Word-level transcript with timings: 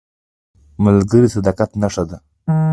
ملګری 0.83 1.19
د 1.23 1.25
صداقت 1.35 1.69
نښه 1.81 2.03
ده 2.09 2.17